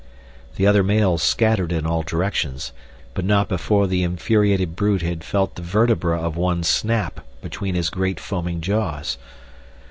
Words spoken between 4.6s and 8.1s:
brute had felt the vertebra of one snap between his